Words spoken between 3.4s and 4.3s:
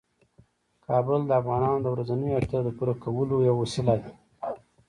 یوه وسیله ده.